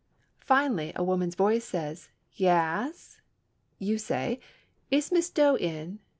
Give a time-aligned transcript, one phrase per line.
[0.39, 3.21] Finally a woman's voice says, "Yass."
[3.77, 4.39] You say,
[4.89, 5.99] "Is Miss Doe in?"